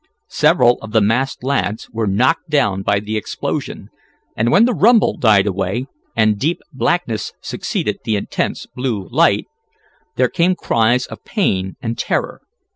Several 0.27 0.79
of 0.81 0.93
the 0.93 0.99
masked 0.99 1.43
lads 1.43 1.87
were 1.91 2.07
knocked 2.07 2.49
down 2.49 2.81
by 2.81 2.99
the 2.99 3.17
explosion, 3.17 3.89
and 4.35 4.51
when 4.51 4.65
the 4.65 4.73
rumble 4.73 5.15
died 5.15 5.45
away, 5.45 5.85
and 6.15 6.39
deep 6.39 6.59
blackness 6.73 7.33
succeeded 7.39 7.99
the 8.03 8.15
intense 8.15 8.65
blue 8.65 9.07
light, 9.11 9.45
there 10.15 10.27
came 10.27 10.55
cries 10.55 11.05
of 11.05 11.23
pain 11.23 11.75
and 11.83 11.99
terror. 11.99 12.41